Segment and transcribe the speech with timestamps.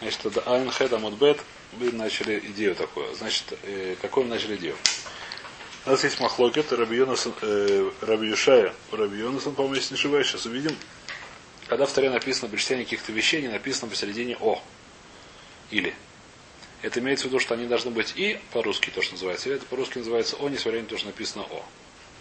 [0.00, 1.40] Значит, это Айн Хед Амудбет.
[1.72, 3.14] Мы начали идею такую.
[3.14, 4.74] Значит, э, какую мы начали идею?
[5.84, 10.26] У нас есть махлокет, Раби Йонасон, э, Раби Юшая, Раби Йонасон, по-моему, если не ошибаюсь,
[10.26, 10.74] сейчас увидим.
[11.68, 14.62] Когда в таре написано при чтении каких-то вещей, не написано посередине О.
[15.70, 15.94] Или.
[16.82, 19.66] Это имеется в виду, что они должны быть и по-русски, то, что называется, или это
[19.66, 21.64] по-русски называется О, несмотря на то, что написано О.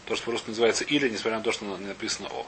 [0.06, 2.46] То, что по-русски называется или, несмотря на то, что написано О.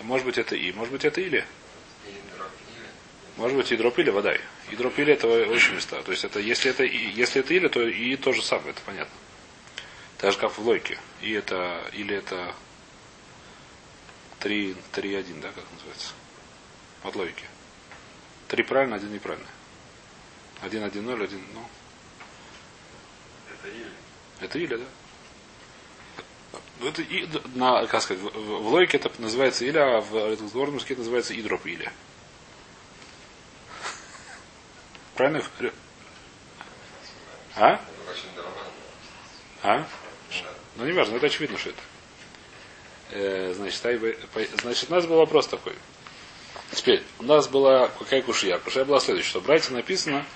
[0.00, 1.46] Может быть это и, может быть это или.
[3.36, 4.34] Может быть и дроп или вода.
[4.70, 6.02] И дроп или это очень места.
[6.02, 8.80] То есть это если это и, если это или, то и то же самое, это
[8.82, 9.14] понятно.
[10.18, 10.98] Так же как в логике.
[11.20, 12.54] И это или это
[14.38, 16.12] 3, 3 1, да, как называется?
[17.02, 17.44] От логики.
[18.48, 19.48] Три правильно, один неправильно.
[20.60, 21.68] Один, один, ноль, один, ну.
[23.52, 23.90] Это или.
[24.40, 24.84] Это или, да?
[26.86, 30.94] Это и, на, как сказать, в, в логике это называется или, а в разговорном языке
[30.94, 31.90] это называется идроп или.
[35.14, 35.74] Правильно я говорю?
[37.56, 37.80] А?
[39.62, 39.86] А?
[40.76, 41.82] Ну, не важно, это очевидно, что это.
[43.12, 43.80] Э, значит,
[44.60, 45.74] значит, у нас был вопрос такой.
[46.72, 48.58] Теперь, у нас была какая кушья?
[48.58, 50.26] Кушья была следующая, что в Брайте написано,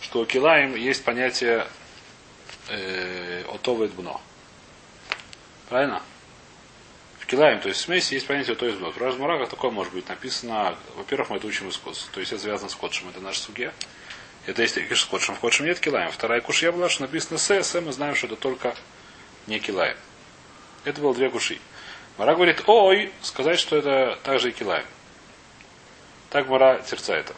[0.00, 1.68] что у Килаем есть понятие
[2.68, 4.20] э, отовет бно.
[5.68, 6.02] Правильно?
[7.20, 8.90] В Килаем, то есть в смеси, есть понятие отовет бно.
[8.90, 12.68] В Ражмураках такое может быть написано, во-первых, мы это учим из то есть это связано
[12.68, 13.72] с Котшем, это наш суге.
[14.46, 16.10] Это есть такие с Котшем, в Котшем нет Килаем.
[16.10, 18.74] Вторая кушья была, что написано С, С, мы знаем, что это только
[19.46, 19.96] не Килаем.
[20.84, 21.58] Это было две куши.
[22.18, 24.86] Мара говорит, ой, сказать, что это также и Килаем.
[26.30, 27.34] Так Мара терца это.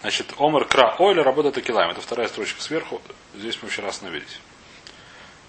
[0.00, 1.90] Значит, Омар Кра Ойля работает Акилаем.
[1.90, 3.02] Это вторая строчка сверху.
[3.34, 4.40] Здесь мы вчера остановились.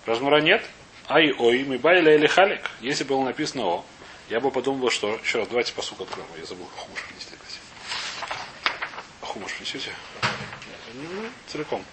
[0.06, 0.64] Размара нет.
[1.08, 2.62] Ай ой, мы байля или халик.
[2.82, 3.86] Если было написано о,
[4.30, 5.20] я бы подумал, что...
[5.24, 6.28] Еще раз, давайте посук откроем.
[6.38, 6.68] Я забыл
[7.18, 7.39] кстати.
[9.30, 9.94] Хумуш принесете?
[10.94, 11.86] Ну, целиком.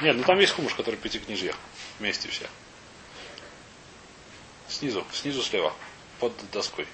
[0.00, 1.54] Нет, ну там есть хумуш, который в пяти книжьях.
[1.98, 2.48] Вместе все.
[4.68, 5.74] Снизу, снизу слева.
[6.18, 6.86] Под доской.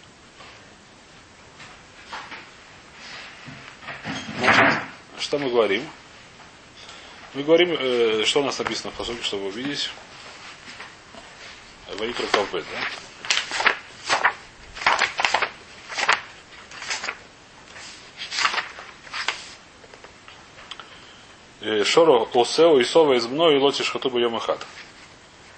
[4.39, 4.83] Значит,
[5.21, 5.89] что мы говорим?
[7.35, 9.91] Мы говорим, э, что у нас написано в посуке, чтобы увидеть.
[11.99, 13.08] Ваикра да?
[21.85, 24.67] Шоро Осео и Сова из мной и лотиш хатуба Йомахат.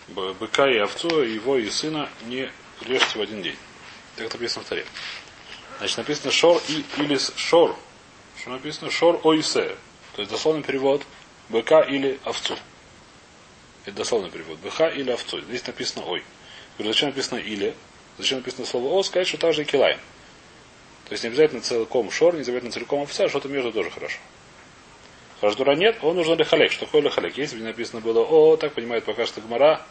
[0.09, 2.51] Быка и овцу, его и сына не
[2.81, 3.57] режьте в один день.
[4.17, 4.85] Так написано в таре.
[5.79, 7.77] Значит, написано шор и или шор.
[8.41, 8.91] Что написано?
[8.91, 9.77] Шор ойсе.
[10.17, 11.03] То есть дословный перевод
[11.49, 12.57] быка или овцу.
[13.85, 14.59] Это дословный перевод.
[14.59, 15.41] Быка или овцу.
[15.43, 16.25] Здесь написано ой.
[16.77, 17.75] Говорю, зачем написано или?
[18.19, 19.03] Зачем написано слово о?
[19.05, 19.95] Сказать, что так же и килай.
[21.07, 24.19] То есть не обязательно целиком шор, не обязательно целиком овца, что-то между тоже хорошо.
[25.41, 26.71] Раздура нет, он нужен лехалек.
[26.71, 27.37] Что такое лехалек?
[27.39, 29.83] Если бы написано было о, так понимает пока что гмара.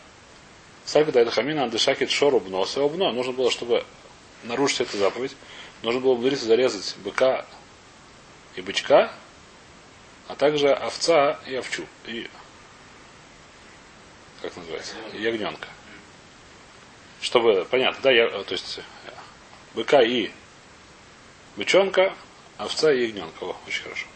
[0.85, 3.11] Салька это хамина андышакет шору бноса обно.
[3.11, 3.83] Нужно было, чтобы
[4.43, 5.35] нарушить эту заповедь,
[5.81, 7.45] нужно было бы зарезать быка
[8.55, 9.11] и бычка,
[10.27, 11.85] а также овца и овчу.
[12.05, 12.29] И
[14.41, 14.95] как называется?
[15.13, 15.67] Ягненка.
[17.21, 18.79] Чтобы, понятно, да, я, то есть
[19.73, 20.31] быка и
[21.57, 22.15] бычонка,
[22.57, 23.43] овца и ягненка.
[23.43, 24.07] О, очень хорошо.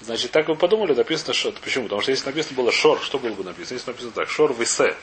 [0.00, 1.52] Значит, так вы подумали, написано что.
[1.52, 1.84] Почему?
[1.84, 3.76] Потому что если написано было шор, что было бы написано?
[3.76, 4.96] Если написано так, шор висе,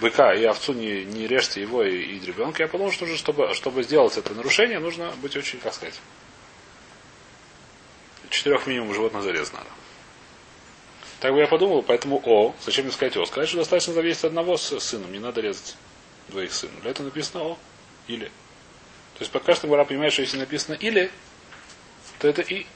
[0.00, 3.54] быка и овцу не, не режьте его и, и ребенка, я подумал, что нужно, чтобы,
[3.54, 5.98] чтобы сделать это нарушение, нужно быть очень, как сказать,
[8.30, 9.68] четырех минимум животных зарез надо.
[11.20, 13.24] Так бы я подумал, поэтому О, зачем мне сказать О?
[13.24, 15.76] Сказать, что достаточно зависит одного с сыном, не надо резать
[16.28, 16.80] двоих сынов.
[16.82, 17.58] Для этого написано О.
[18.06, 18.26] Или.
[18.26, 21.10] То есть пока что Гора понимает, что если написано или,
[22.18, 22.66] то это и.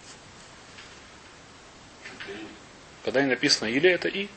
[3.05, 4.29] Когда не написано или, это и.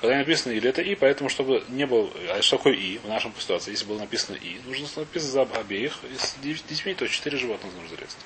[0.00, 2.10] Когда не написано или, это и, поэтому, чтобы не было...
[2.30, 3.72] А что такое и в нашем ситуации?
[3.72, 5.98] Если было написано и, нужно написано за обеих.
[6.18, 8.16] С детьми, то четыре животных нужно зарезать,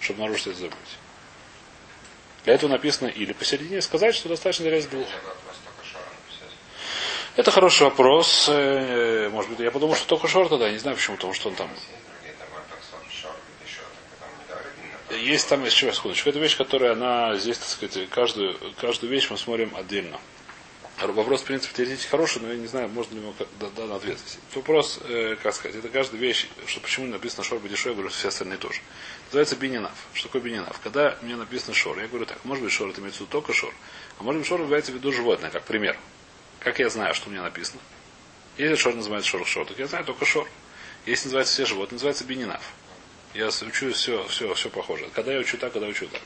[0.00, 0.98] чтобы нарушить эту заповедь.
[2.44, 5.06] Для этого написано или посередине сказать, что достаточно зарезать двух.
[5.06, 6.54] Написать.
[7.36, 8.48] Это хороший вопрос.
[8.48, 10.70] Э, Может быть, я подумал, что только шор тогда.
[10.70, 11.68] Не знаю почему, потому что он там.
[11.70, 12.80] Есть другие там так
[13.12, 13.32] шор
[13.66, 14.98] еще, так там не говорит именно.
[15.28, 16.30] Есть там еще секундочку.
[16.30, 20.18] Это вещь, которая она здесь, так сказать, каждую, каждую вещь мы смотрим отдельно.
[21.02, 24.00] Вопрос, в принципе, теоретически хороший, но я не знаю, можно ли ему да, да.
[24.54, 28.28] Вопрос, э, как сказать, это каждая вещь, что почему написано шор бедешой, я говорю, все
[28.28, 28.80] остальные тоже.
[29.26, 29.92] Называется бининав.
[30.14, 30.80] Что такое бининав?
[30.82, 33.74] Когда мне написано шор, я говорю так, может быть шор это имеется только шор,
[34.18, 35.98] а может быть шор имеется в виду животное, как пример.
[36.58, 37.82] Как я знаю, что у меня написано?
[38.56, 40.48] Если шор называется шор шор, так я знаю только шор.
[41.04, 42.62] Если называется все животные, называется бининав.
[43.38, 45.08] Я учу все, все, все похоже.
[45.14, 46.20] Когда я учу так, когда учу так.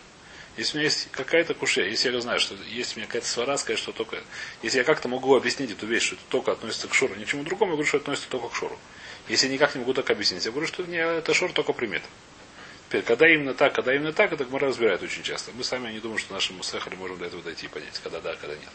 [0.57, 3.59] Если у меня есть какая-то кушья, если я знаю, что есть у меня какая-то свара,
[3.59, 4.17] сказать, что только...
[4.63, 7.73] Если я как-то могу объяснить эту вещь, что это только относится к шору, ничему другому,
[7.73, 8.79] я говорю, что это относится только к шору.
[9.29, 12.03] Если я никак не могу так объяснить, я говорю, что не, это шор только примет.
[12.89, 15.53] Теперь, когда именно так, когда именно так, это мы разбирает очень часто.
[15.53, 18.35] Мы сами не думаем, что нашим мусехали можем до этого дойти и понять, когда да,
[18.37, 18.71] когда нет.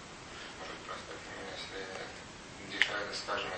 [3.13, 3.49] Скажем,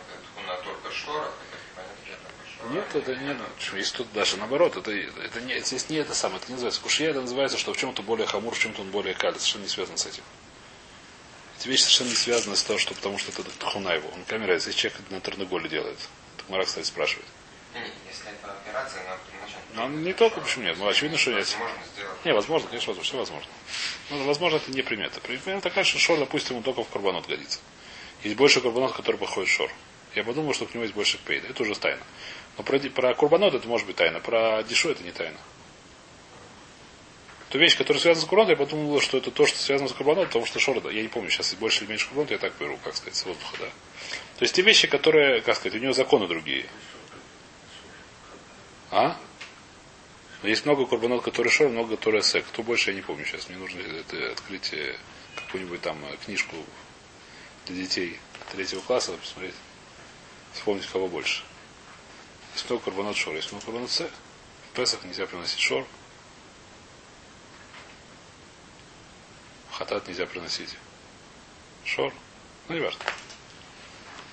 [0.47, 2.49] это только шора, то понятно, что это шора.
[2.71, 6.39] Нет, это не ну, Есть тут даже наоборот, это, это не, здесь не это самое,
[6.39, 9.13] это не называется кушья, это называется, что в чем-то более хамур, в чем-то он более
[9.13, 10.23] калит, совершенно не связано с этим.
[11.59, 14.09] Эти вещи совершенно не связаны с тем, что потому что это тхуна его.
[14.09, 15.97] Он камера, если человек на Терноголе делает.
[16.37, 17.27] Так Мара, кстати, спрашивает.
[17.73, 19.03] Если это операция.
[19.73, 20.77] Но он не только, почему нет?
[20.77, 21.57] Ну, очевидно, что сделать.
[22.25, 23.51] Не, возможно, конечно, возможно, все возможно.
[24.09, 25.19] Ну, возможно, это не примета.
[25.19, 27.59] Примета такая, что шор, допустим, он только в карбонот годится.
[28.23, 29.71] Есть больше карбонот, который походит в шор.
[30.15, 31.47] Я подумал, что к нему есть больше пейда.
[31.47, 32.01] Это уже тайна.
[32.59, 34.19] Но про, ди- про карбонот это может быть тайна.
[34.19, 35.37] Про дишу это не тайна.
[37.49, 40.27] Ту вещь, которая связана с карбонотом, я подумал, что это то, что связано с карбонотом,
[40.27, 42.77] потому что шор, да, я не помню, сейчас больше или меньше карбоната, я так беру,
[42.83, 43.65] как сказать, с воздуха, да.
[43.65, 46.65] То есть те вещи, которые, как сказать, у него законы другие.
[48.91, 49.17] А?
[50.43, 52.45] Но есть много курбанот, которые шор, много, которые сек.
[52.45, 53.47] Кто больше, я не помню сейчас.
[53.47, 54.73] Мне нужно это открыть
[55.35, 56.57] какую-нибудь там э, книжку
[57.67, 58.19] для детей
[58.51, 59.55] третьего класса, посмотреть,
[60.53, 61.43] вспомнить, кого больше.
[62.59, 64.11] Есть много курбанот шор, есть много курбанот сек.
[64.69, 65.85] В Песах нельзя приносить шор.
[69.71, 70.75] Хатат нельзя приносить.
[71.85, 72.13] Шор.
[72.67, 72.99] Ну, не важно.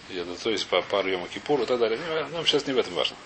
[0.09, 2.01] Я, то есть по пару Йома Кипур и так далее.
[2.33, 3.17] Нам сейчас не в этом важно.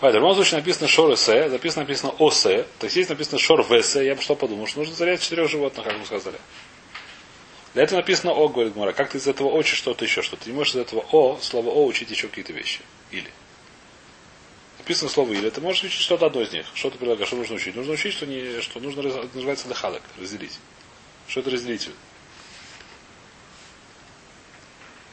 [0.00, 3.64] Поэтому в любом случае написано шор эсе, записано написано осе, то есть здесь написано шор
[3.72, 6.38] весе, я бы что подумал, что нужно зарядить четырех животных, как мы сказали.
[7.72, 8.92] Для этого написано о, говорит Гмара.
[8.92, 11.70] Как ты из этого учишь что-то еще, что ты не можешь из этого о, слово
[11.70, 12.80] о учить еще какие-то вещи.
[13.10, 13.30] Или.
[14.82, 15.48] Написано слово или.
[15.48, 16.66] Ты можешь учить что-то одно из них.
[16.74, 17.76] Что ты предлагаешь, что нужно учить?
[17.76, 19.02] Нужно учить, что, не, что нужно,
[19.32, 20.58] называется дахалек, разделить.
[21.28, 21.88] Что это разделить?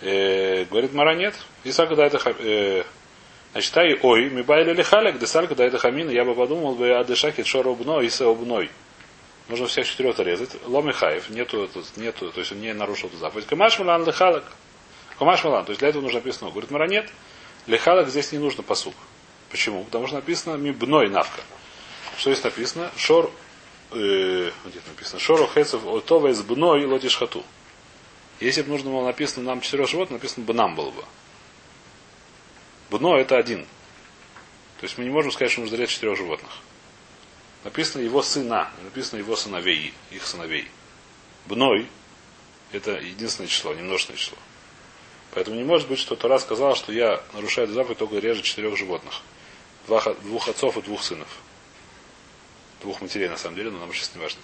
[0.01, 1.35] Э, говорит Мара, нет.
[1.63, 2.83] Иса, когда это э,
[3.51, 7.03] Значит, ай ой, ми байли лихалек, десаль, когда это хамина, я бы подумал бы, а
[7.03, 8.69] дешакит шор обной и се обной.
[9.47, 10.51] Нужно всех четырех резать.
[10.65, 13.47] Ломихаев, нету, нету, то есть он не нарушил эту заповедь.
[13.47, 14.43] Камаш милан лихалек.
[15.17, 16.51] Камаш милан, то есть для этого нужно написано.
[16.51, 17.09] Говорит, Мара, нет.
[17.65, 18.93] Лихалек здесь не нужно посук.
[19.49, 19.83] Почему?
[19.83, 21.41] Потому что написано мибной навка.
[22.17, 22.91] Что здесь написано?
[22.97, 23.31] Шор,
[23.91, 25.19] э, где написано?
[25.19, 27.43] Шор охецев отова из бной лотиш хату.
[28.39, 31.03] Если бы нужно было написано нам четырех животных, написано бы нам было бы.
[32.89, 33.63] Бно это один.
[34.79, 36.51] То есть мы не можем сказать, что нужно зарезать четырех животных.
[37.63, 40.69] Написано его сына, написано его сыновей, их сыновей.
[41.45, 41.87] Бной
[42.71, 44.37] это единственное число, не множественное число.
[45.31, 49.21] Поэтому не может быть, что Тора сказала, что я нарушаю заповедь только режет четырех животных.
[49.89, 51.27] Два двух отцов и двух сынов.
[52.81, 54.39] Двух матерей, на самом деле, но нам сейчас не важно.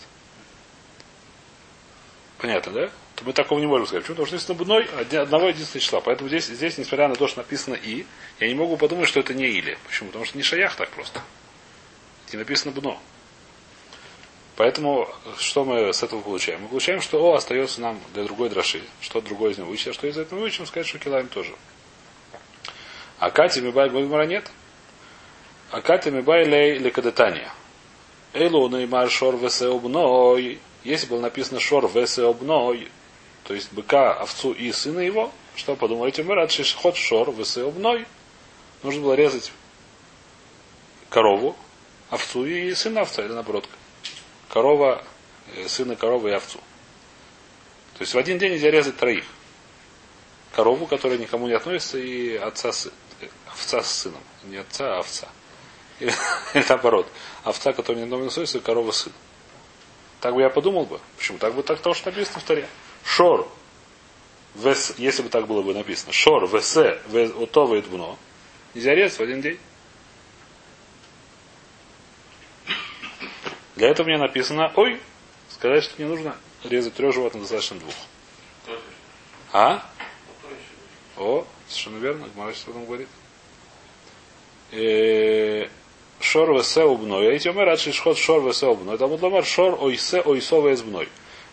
[2.39, 2.87] Понятно, да?
[3.15, 4.03] То мы такого не можем сказать.
[4.03, 4.25] Почему?
[4.25, 6.01] Потому что написано оди- одного единственного числа.
[6.01, 8.07] Поэтому здесь, здесь, несмотря на то, что написано и,
[8.39, 9.77] я не могу подумать, что это не или.
[9.85, 10.07] Почему?
[10.09, 11.21] Потому что не шаях так просто.
[12.33, 12.99] Не написано бно.
[14.55, 15.07] Поэтому
[15.37, 16.63] что мы с этого получаем?
[16.63, 18.81] Мы получаем, что О остается нам для другой драши.
[18.99, 19.91] Что другое из него вычтем.
[19.91, 21.53] А что из этого вычтем, сказать, что килаем тоже.
[23.19, 24.49] А Кати Мибай Гоймара нет.
[25.75, 27.51] А Кати Мибай Лей Лекадетания.
[28.31, 30.57] Эйлу Неймар Шор Весе Обной.
[30.85, 32.87] Если было написано Шор Весе Обной,
[33.43, 38.05] то есть быка, овцу и сына его, что подумаете мы, рад ход Шор Весе Обной.
[38.83, 39.51] Нужно было резать
[41.09, 41.57] корову,
[42.09, 43.67] овцу и сына овца, или наоборот.
[44.47, 45.03] Корова,
[45.57, 46.59] э, сына коровы и овцу.
[47.97, 49.25] То есть в один день нельзя резать троих.
[50.53, 54.23] Корову, которая никому не относится, и отца э, овца с сыном.
[54.45, 55.27] Не отца, а овца.
[55.99, 56.13] Или,
[56.69, 57.07] наоборот.
[57.43, 59.11] Овца, которая никому не относится, и корова сын.
[60.19, 60.99] Так бы я подумал бы.
[61.17, 61.37] Почему?
[61.37, 62.67] Так бы так то, что написано в таре.
[63.03, 63.47] Шор.
[64.55, 66.11] Вес, если бы так было бы написано.
[66.13, 66.99] Шор, весе,
[67.41, 67.83] отова и.
[68.73, 69.59] Нельзя резать в один день.
[73.75, 75.01] Для этого мне написано, ой,
[75.49, 77.93] сказать, что не нужно резать трех животных, достаточно двух.
[79.51, 79.89] А?
[81.17, 83.09] О, совершенно верно, Гмара об этом говорит.
[86.19, 87.35] Шор весе убной.
[87.35, 88.97] Эти умер от шишхот шор весе убной.
[88.97, 91.09] Там ломар шор ойсе ойсо везбной.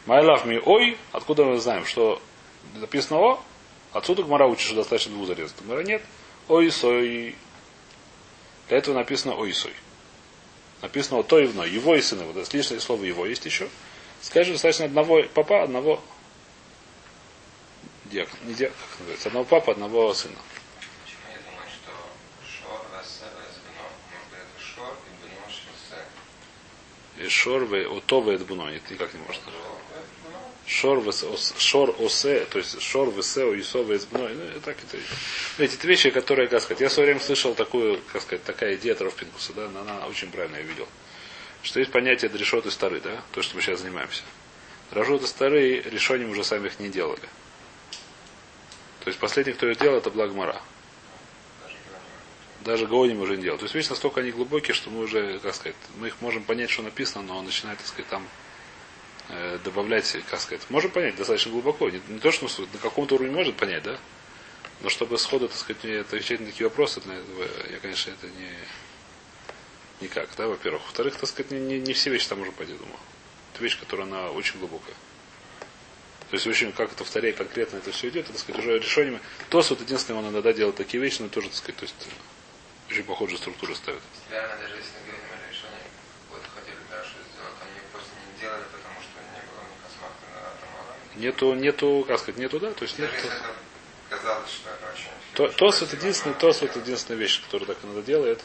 [0.06, 0.96] Майлав ми ой.
[1.12, 2.20] Откуда мы знаем, что
[2.74, 3.42] написано о?
[3.92, 5.56] Отсюда Гмара учит, что достаточно двух зарезать.
[5.62, 6.02] Гмара нет.
[6.48, 7.36] Ойсой.
[8.68, 9.74] Для этого написано ойсой.
[10.80, 11.64] Написано о то и вно.
[11.64, 12.24] Его и сына.
[12.24, 13.68] Вот лишнее слово его есть еще.
[14.22, 16.00] Скажем, достаточно одного папа, одного
[18.04, 18.40] диакона.
[18.44, 19.28] Не диакон, как называется.
[19.28, 20.36] Одного папа, одного сына.
[21.04, 21.90] Почему я думаю, что
[27.22, 28.34] И шор ве отове.
[28.34, 29.52] Это никак не можно.
[30.66, 31.02] Шор,
[31.58, 34.34] шор осе, то есть шор весео исове избной.
[34.34, 34.96] Ну, так это.
[35.58, 38.76] Видите, это вещи, которые, как сказать, я в свое время слышал такую, как сказать, такая
[38.76, 40.88] идея Трофпинкуса, да, она очень правильно я видел.
[41.62, 44.22] Что есть понятие дрешот и стары, да, то, что мы сейчас занимаемся.
[44.92, 47.28] Дрешот и стары решением уже сами их не делали.
[49.00, 50.60] То есть последний, кто ее делал, это Благмара.
[52.64, 53.58] Даже Гаоним уже не делал.
[53.58, 56.70] То есть вещи настолько они глубокие, что мы уже, как сказать, мы их можем понять,
[56.70, 58.26] что написано, но он начинает, так сказать, там
[59.28, 61.90] э, добавлять, как сказать, можем понять достаточно глубоко.
[61.90, 63.98] Не, не то, что на каком-то уровне может понять, да?
[64.80, 67.00] Но чтобы сходу, так сказать, мне отвечать на такие вопросы,
[67.70, 68.50] я, конечно, это не
[70.02, 70.82] никак, да, во-первых.
[70.82, 72.98] Во-вторых, так сказать, не, не, не все вещи там можем понять, думаю.
[73.54, 74.94] Это вещь, которая она очень глубокая.
[76.30, 78.78] То есть очень, как это в Таре конкретно это все идет, это, так сказать, уже
[78.78, 79.20] решениями.
[79.50, 81.94] Тос вот единственное, он иногда делает такие вещи, но тоже, так сказать, то есть
[82.92, 84.02] очень похожие структуры ставят.
[84.30, 85.88] Реально, даже если мы говорим о решении,
[86.30, 90.40] вот хотели дальше сделать, они просто не делали, потому что не было ни космата на
[90.60, 90.94] Тамара.
[91.16, 93.10] Нету, нету, как сказать, нету, да, то есть нет.
[93.10, 93.54] Даже если это
[94.10, 95.10] казалось, что это очень...
[95.32, 98.44] То, тос это единственный, тос это единственная вещь, которую так иногда делает.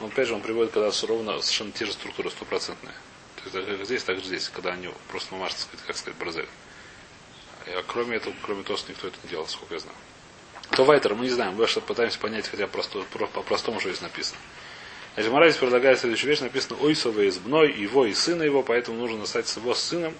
[0.00, 2.94] Он опять же он приводит, когда ровно совершенно те же структуры стопроцентные.
[3.36, 6.18] То есть как здесь, так же здесь, когда они просто мамаш, так сказать, как сказать,
[6.18, 6.48] бразель.
[7.66, 9.96] А кроме этого, кроме ТОС, никто это не делал, сколько я знаю.
[10.72, 14.00] То Вайтер, мы не знаем, мы что пытаемся понять, хотя просто, про- по-простому, что здесь
[14.00, 14.38] написано.
[15.14, 19.18] Значит, Моралис предлагает следующую вещь, написано Ойсова из Бной, его и сына его, поэтому нужно
[19.18, 20.14] настать с его сыном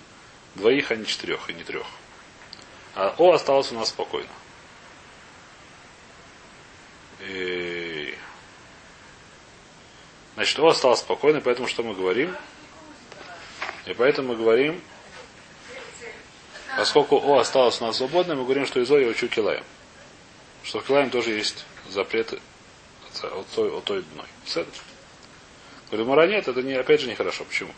[0.54, 1.86] двоих, а не четырех, и не трех.
[2.94, 4.28] А О осталось у нас спокойно.
[7.20, 8.14] И...
[10.34, 12.36] Значит, О осталось спокойно, поэтому что мы говорим?
[13.86, 14.82] И поэтому мы говорим,
[16.76, 19.64] поскольку О осталось у нас свободным, мы говорим, что из О я учу Килаем.
[20.64, 22.38] Что в Килаем тоже есть запреты
[23.22, 24.26] от, той- от той дной.
[25.90, 27.44] Говорю, Мара нет, это не, опять же нехорошо.
[27.44, 27.72] Почему?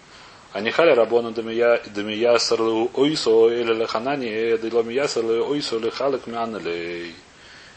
[0.52, 6.28] А не халя рабона дамия дамия сарлу ойсо или лаханани диломия сарлу ойсо или халак
[6.28, 7.14] мянелей.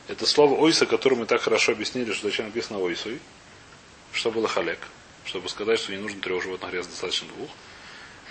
[0.08, 3.20] Это слово ойса, которое мы так хорошо объяснили, что зачем написано ойсой,
[4.14, 4.80] что было халек,
[5.26, 7.50] чтобы сказать, что не нужно трех животных резать, достаточно двух.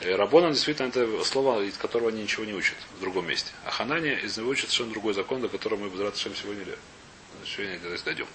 [0.03, 3.51] И Рабонан действительно это слово, из которого они ничего не учат в другом месте.
[3.65, 6.65] А Ханани из него учат совершенно другой закон, до которого мы Безрат Шем сегодня,
[7.45, 8.27] сегодня дойдем.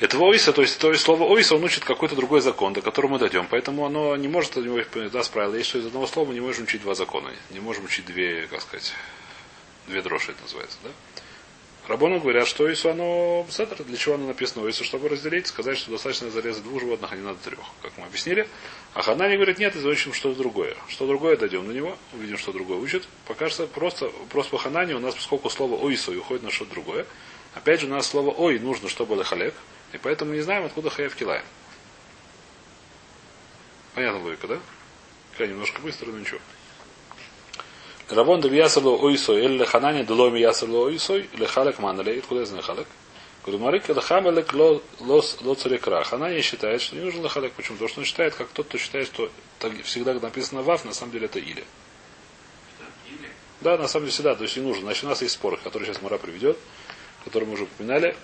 [0.00, 3.12] Это ойса, то есть, то есть слово ойса, он учит какой-то другой закон, до которого
[3.12, 3.46] мы дойдем.
[3.48, 4.80] Поэтому оно не может от него
[5.10, 5.54] даст правило.
[5.54, 7.30] Есть, из одного слова мы не можем учить два закона.
[7.50, 8.94] Не можем учить две, как сказать,
[9.86, 10.90] две дрожи это называется, да?
[11.88, 15.90] Рабону говорят, что Ису оно сетер, для чего оно написано Ису, чтобы разделить, сказать, что
[15.90, 18.48] достаточно зарезать двух животных, а не надо трех, как мы объяснили.
[18.94, 20.76] А Ханани говорит, нет, изучим что-то другое.
[20.88, 23.08] Что другое, дойдем на него, увидим, что другое учит.
[23.26, 27.06] Покажется просто, просто по Ханане у нас, поскольку слово Ойсу уходит на что-то другое,
[27.54, 29.54] опять же, у нас слово Ой нужно, чтобы было халек,
[29.92, 31.44] и поэтому не знаем, откуда хаяв килаем.
[33.94, 34.58] Понятно логика, да?
[35.38, 36.40] Я немножко быстро, но ничего.
[38.10, 42.62] Равон да ясалу ойсой, или ханани дуломи ясалу ойсой, или халек маналей, откуда я знаю
[42.62, 42.86] халек?
[43.44, 46.04] Говорю, Марик, это хамелек ло царекра.
[46.04, 47.52] Ханани считает, что не нужен халек.
[47.54, 47.76] Почему?
[47.76, 49.30] Потому что он считает, как тот, кто считает, что
[49.82, 51.64] всегда написано вав, на самом деле это или.
[53.60, 54.82] Да, на самом деле всегда, то есть не нужно.
[54.82, 56.56] Значит, у нас есть спор, который сейчас Мара приведет,
[57.24, 58.16] который мы уже упоминали.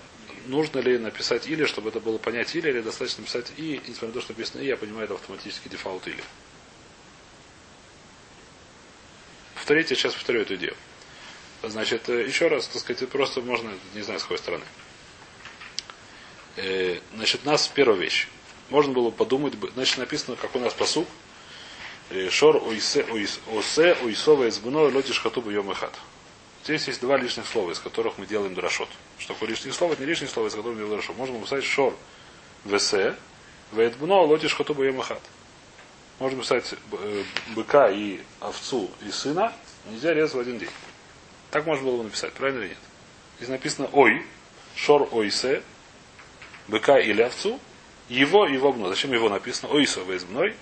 [0.47, 4.13] Нужно ли написать или, чтобы это было понять или, или достаточно написать и, несмотря на
[4.13, 6.23] то, что написано и, я понимаю, это автоматически дефолт или.
[9.55, 10.75] Повторите, сейчас повторю эту идею.
[11.61, 14.63] Значит, э, еще раз, так сказать, просто можно, не знаю, с какой стороны.
[16.61, 18.27] Э, Значит, нас первая вещь.
[18.69, 21.07] Можно было подумать, значит, написано, как у нас посук.
[22.09, 25.93] э, Шор ойсе ойс- осе ойсова избуно лотиш хатуба йом эхат.
[26.63, 28.89] Здесь есть два лишних слова, из которых мы делаем дрошот.
[29.17, 29.93] Что такое лишнее слово?
[29.93, 31.15] Это не лишнее слово, из которых мы делаем дрошот.
[31.17, 31.95] Можно написать шор
[32.65, 33.15] весе
[33.71, 35.21] вейтбуно лотиш хатуба йом эхат.
[36.19, 37.23] Можно писать э,
[37.55, 39.53] быка и овцу и сына
[39.89, 40.69] нельзя резать в один день.
[41.51, 42.77] Так можно было бы написать, правильно или нет?
[43.37, 44.25] Здесь написано ой,
[44.75, 45.63] шор ойсе,
[46.69, 47.59] быка или овцу,
[48.07, 48.89] его и его гно.
[48.89, 49.73] Зачем его написано?
[49.73, 50.55] Ойсо мной.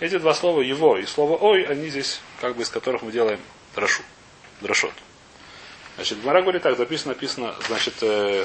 [0.00, 3.40] Эти два слова его и слово ой, они здесь, как бы из которых мы делаем
[3.74, 4.02] дрошу,
[4.60, 4.92] дрошот.
[5.94, 8.44] Значит, Гмара говорит так, записано, написано, значит, э,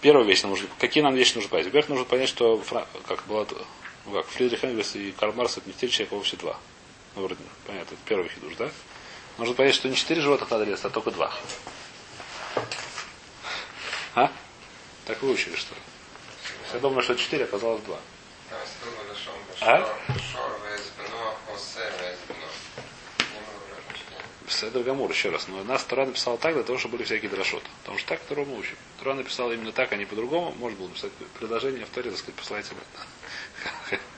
[0.00, 1.66] первая вещь нам нужно, какие нам вещи нужно понять?
[1.66, 3.46] Во-первых, нужно понять, что, Фра- как было,
[4.06, 6.58] ну как, Фридрих Энгельс и Карл Маркс это не четыре человека, вовсе два.
[7.14, 8.70] Ну, вроде, понятно, это первый хидуш, да?
[9.38, 11.32] Нужно понять, что не четыре животных надо резать, а только два.
[14.16, 14.32] А?
[15.10, 15.80] Так вы учили, что ли?
[16.72, 17.98] Я думаю, что четыре, оказалось два.
[18.48, 19.78] Там стыл лишен А?
[21.96, 22.36] Везбно.
[23.18, 24.24] Не могу прочитать.
[24.46, 25.48] Седр Гамур, еще раз.
[25.48, 27.66] Но нас Тора написала так, для того, чтобы были всякие дрошоты.
[27.80, 28.76] Потому что так Тору мы учим.
[29.00, 30.52] Тора написала именно так, а не по-другому.
[30.52, 33.98] Можно было написать предложение в Торе, так сказать, посылайте этом.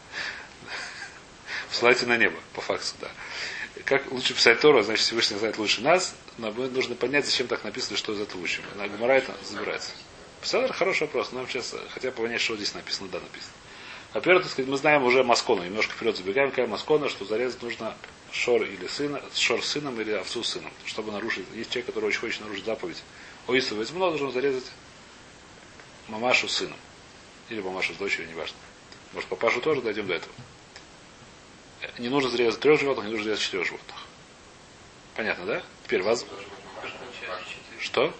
[1.70, 3.10] Посылайте на небо, по факту, да.
[3.86, 7.64] Как лучше писать Тору, значит Всевышний знает лучше нас, но мы нужно понять, зачем так
[7.64, 8.62] написано, что из этого учим.
[8.74, 9.92] На Гмара это забирается.
[10.42, 13.52] Писал хороший вопрос, нам сейчас хотя бы понять, что здесь написано, да, написано.
[14.12, 17.96] Во-первых, так сказать, мы знаем уже Маскону, немножко вперед забегаем, какая Маскона, что зарезать нужно
[18.32, 21.46] шор или сына, шор с сыном или овцу с сыном, чтобы нарушить.
[21.54, 23.02] Есть человек, который очень хочет нарушить заповедь.
[23.46, 24.66] О Ису Везмно должен зарезать
[26.08, 26.78] мамашу с сыном.
[27.48, 28.56] Или мамашу с дочерью, неважно.
[29.12, 30.34] Может, папашу тоже дойдем до этого.
[31.98, 33.96] Не нужно зарезать трех животных, не нужно зарезать четырех животных.
[35.14, 35.62] Понятно, да?
[35.84, 36.26] Теперь вас...
[37.78, 38.12] Что?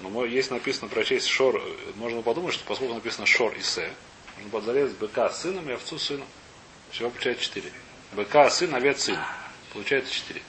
[0.00, 1.62] Ну, есть написано прочесть шор,
[1.94, 3.92] можно подумать, что поскольку написано шор и се,
[4.52, 6.26] можно зарезать быка с сыном и овцу с сыном.
[6.90, 7.72] Всего получается четыре.
[8.12, 9.18] Быка, сын, овец, сын.
[9.72, 10.42] Получается четыре.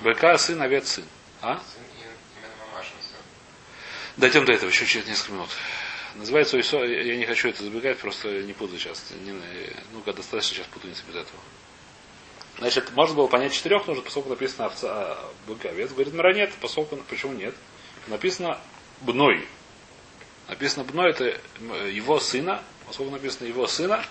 [0.00, 1.04] Быка, сын, овец, сын.
[1.42, 1.62] А?
[4.16, 5.50] Дойдем до этого еще через несколько минут.
[6.16, 9.12] Называется Ойсо, я не хочу это забегать, просто не путаю сейчас.
[9.24, 9.32] Не,
[9.92, 11.40] ну-ка, достаточно сейчас путаницы без этого.
[12.58, 15.92] Значит, можно было понять четырех, нужно, поскольку написано овца, а, быка, овец.
[15.92, 17.54] Говорит, мара нет, поскольку, почему нет?
[18.08, 18.60] Написано
[19.00, 19.46] бной.
[20.48, 21.40] Написано бной, это
[21.88, 24.04] его сына, поскольку написано его сына,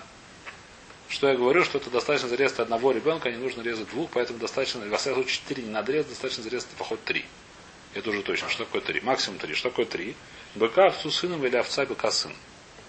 [1.08, 4.80] что я говорю, что это достаточно зарезать одного ребенка, не нужно резать двух, поэтому достаточно,
[4.88, 7.24] во всяком случае, четыре не надо резать, достаточно зарезать поход три.
[7.94, 8.48] Это уже точно.
[8.48, 9.00] Что такое три?
[9.00, 9.54] Максимум три.
[9.54, 10.14] Что такое три?
[10.54, 12.32] Быка овцу сыном или овца быка сын.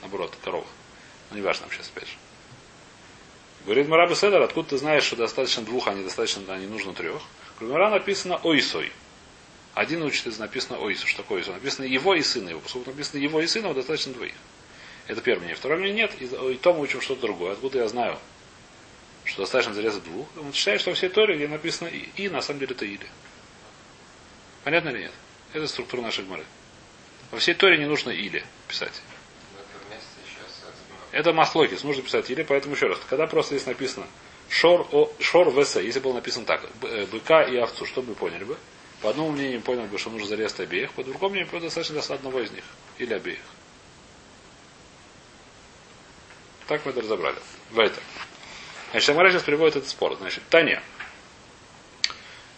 [0.01, 0.67] Наоборот, корова.
[1.31, 2.15] Ну, не важно сейчас опять же.
[3.65, 6.93] Говорит Мараба Седер, откуда ты знаешь, что достаточно двух, а не достаточно, а не нужно
[6.93, 7.21] трех?
[7.59, 8.91] Говорит, написано ойсой.
[9.73, 11.07] Один учит из написано ойсу.
[11.07, 11.53] Что такое ойсу?
[11.53, 12.59] Написано его и сына его.
[12.59, 14.33] Поскольку написано его и сына, достаточно двоих.
[15.07, 15.55] Это первое мнение.
[15.55, 16.21] Второе мнение нет.
[16.21, 17.53] И, и то мы учим что-то другое.
[17.53, 18.17] Откуда я знаю,
[19.23, 20.27] что достаточно зарезать двух?
[20.37, 23.07] Он считает, что все торе, где написано и, и, на самом деле это или.
[24.63, 25.11] Понятно или нет?
[25.53, 26.43] Это структура нашей гморы.
[27.31, 29.01] Во всей торе не нужно или писать.
[31.11, 32.97] Это маслокис, нужно писать или, поэтому еще раз.
[33.09, 34.07] Когда просто здесь написано
[34.49, 38.15] шор, о, шор вс, если было написано так, э, быка и овцу, что бы вы
[38.15, 38.57] поняли бы?
[39.01, 42.51] По одному мнению понял бы, что нужно зарезать обеих, по другому мнению достаточно одного из
[42.51, 42.63] них.
[42.99, 43.39] Или обеих.
[46.67, 47.37] Так мы это разобрали.
[47.71, 48.03] В этом.
[48.91, 50.15] Значит, Амара сейчас приводит этот спор.
[50.17, 50.83] Значит, Таня.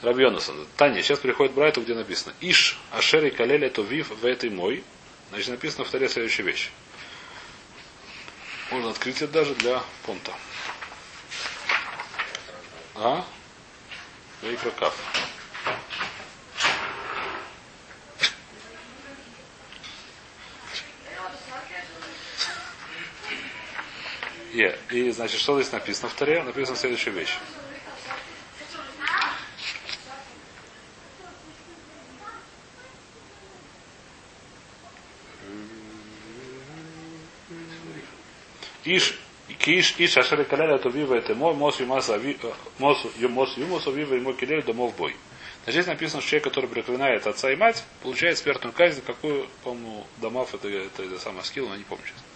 [0.01, 0.67] Рабьонасон.
[0.75, 1.01] Таня.
[1.01, 2.33] Сейчас приходит Брайту, где написано.
[2.41, 4.83] Иш Ашери Калеля Товив в этой мой.
[5.29, 6.71] Значит, написано в таре следующая вещь.
[8.69, 10.33] Можно открыть это даже для понта.
[12.95, 13.25] А?
[14.41, 14.93] Вейкрокав.
[24.53, 24.77] Yeah.
[24.91, 26.43] И, значит, что здесь написано в Таре?
[26.43, 27.39] Написано следующая вещь.
[38.85, 39.17] Иш,
[39.57, 42.21] Киш, Иш, Ашер Каляля, то вива это мой, мос юмаса,
[42.77, 45.15] мос юмаса, вива ему килель, домов бой.
[45.63, 50.05] Значит, здесь написано, что человек, который проклинает отца и мать, получает смертную казнь, какую, по-моему,
[50.17, 52.32] домов, это, это, это самое скилл, но не помню сейчас.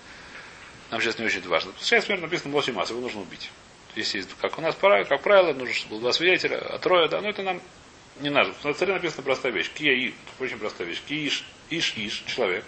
[0.91, 1.73] Нам сейчас не очень важно.
[1.79, 3.49] Сейчас примерно написано 8 масс, его нужно убить.
[3.95, 7.19] Если есть, как у нас как правило, нужно, чтобы было два свидетеля, а трое, да,
[7.19, 7.61] но это нам
[8.19, 8.53] не надо.
[8.63, 9.71] На царе написана простая вещь.
[9.73, 11.01] Кия и, очень простая вещь.
[11.07, 12.63] Кииш, иш, иш, человек.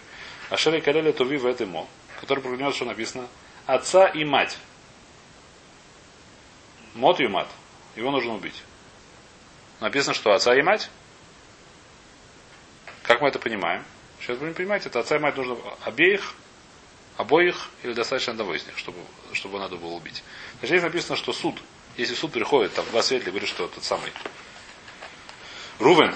[0.48, 1.88] А шели калели туви в это мо,
[2.20, 3.28] который проклянет, что написано,
[3.66, 4.58] отца и мать.
[6.94, 7.48] Мот и мат.
[7.96, 8.62] Его нужно убить.
[9.80, 10.90] Написано, что отца и мать.
[13.02, 13.84] Как мы это понимаем?
[14.20, 16.34] Сейчас будем понимать, это отца и мать нужно обеих
[17.20, 18.98] Обоих или достаточно одного из них, чтобы,
[19.34, 20.24] чтобы надо было убить.
[20.52, 21.60] Значит, здесь написано, что суд,
[21.98, 24.10] если суд приходит, там два свидетеля говорит, что тот самый
[25.78, 26.14] Рувен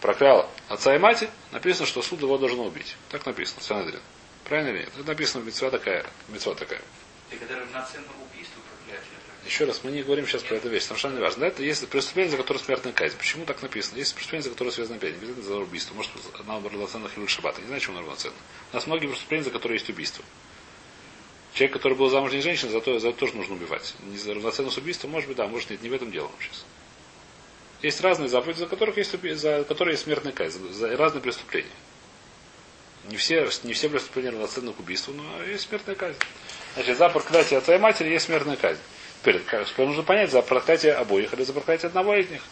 [0.00, 2.94] проклял отца и мать, написано, что суд его должен убить.
[3.10, 4.00] Так написано, Санадрин.
[4.44, 4.90] Правильно или нет?
[4.94, 6.82] Это написано, мецва такая, мецва такая.
[7.32, 8.62] И когда равноценно убийству
[9.46, 11.44] еще раз, мы не говорим сейчас про эту вещь, совершенно не важно.
[11.44, 13.16] Это есть преступление, за которое смертная казнь.
[13.16, 13.98] Почему так написано?
[13.98, 15.20] Есть преступление, за которое связано пять.
[15.20, 15.94] Не за убийство.
[15.94, 17.60] Может, одна равноценных или шабата.
[17.60, 18.34] Не знаю, чему равноценно.
[18.72, 20.24] У нас многие преступления, за которые есть убийство.
[21.54, 23.94] Человек, который был замужней женщиной, за то, за это тоже нужно убивать.
[24.02, 26.66] Не за равноценность убийства, может быть, да, может нет, не в этом дело сейчас.
[27.82, 31.70] Есть разные заповеди, за которых есть, за которые есть смертная казнь, за, за разные преступления.
[33.08, 36.18] Не все, не все преступления равноценны к убийству, но есть смертная казнь.
[36.74, 38.80] Значит, за проклятие отца и матери есть смертная казнь.
[39.20, 42.42] Теперь, что нужно понять, за проклятие обоих или за проклятие одного из них.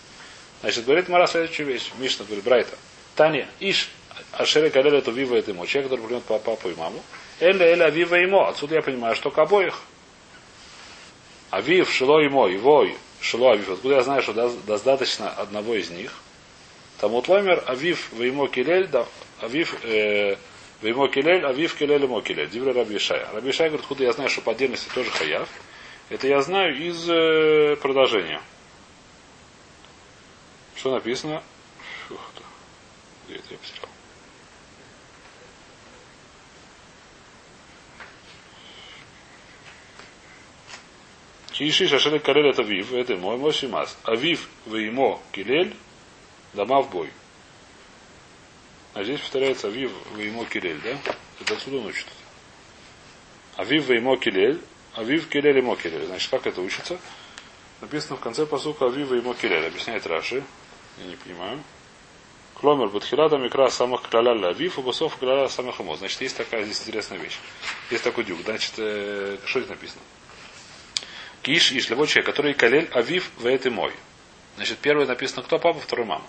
[0.61, 1.90] Значит, говорит Мара следующую вещь.
[1.98, 2.77] Мишна говорит, Брайта.
[3.14, 3.90] Таня, Иш,
[4.33, 5.66] Ашере Калеля это Вива это ему.
[5.66, 7.03] Человек, который проклянет по папу и маму.
[7.40, 8.42] Эля Эля Вива ему.
[8.44, 9.81] Отсюда я понимаю, что к обоих.
[11.50, 12.87] Авив, Шило ему, его,
[13.20, 13.70] Шило Авив.
[13.70, 14.33] Откуда я знаю, что
[14.66, 16.12] достаточно одного из них.
[17.00, 18.88] Там вот Ломер, Авив, Веймо Килель,
[19.40, 20.37] Авив, э,
[20.85, 22.50] Веймо килель, авив килель и мо килель.
[22.50, 23.27] Дивра Раби Ишая.
[23.33, 25.48] Раби Ишая говорит, откуда я знаю, что по отдельности тоже хаяв.
[26.11, 28.40] Это я знаю из э, продолжения.
[30.77, 31.43] Что написано?
[32.09, 32.21] Фух.
[33.27, 33.88] Где это я потерял?
[41.53, 43.97] Киши шашель карель это вив, это мой мой шимас.
[44.03, 45.75] А вив веймо килель,
[46.53, 47.11] дома в бой.
[48.95, 50.97] А здесь повторяется Авив Веймо Килель, да?
[51.40, 52.07] Это отсюда он учит.
[53.57, 54.61] Авив Веймо Килель,
[54.95, 56.07] Авив Килель Имо Килель.
[56.07, 56.99] Значит, как это учится?
[57.81, 59.67] Написано в конце посука Авив Веймо Килель.
[59.67, 60.43] Объясняет Раши.
[60.99, 61.61] Я не понимаю.
[62.55, 65.97] Кломер Бутхилада Микра самых краля Авив, Убасов краля самых Имо.
[65.97, 67.39] Значит, есть такая здесь интересная вещь.
[67.91, 68.41] Есть такой дюк.
[68.45, 70.03] Значит, э, что здесь написано?
[71.43, 73.93] Киш Иш, любой человек, который Калель Авив Вейт мой.
[74.57, 76.25] Значит, первый написано кто папа, второй мама.